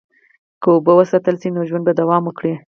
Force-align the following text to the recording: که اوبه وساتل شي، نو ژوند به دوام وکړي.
که 0.61 0.67
اوبه 0.75 0.91
وساتل 0.97 1.35
شي، 1.41 1.49
نو 1.55 1.61
ژوند 1.69 1.83
به 1.87 1.93
دوام 1.99 2.23
وکړي. 2.25 2.53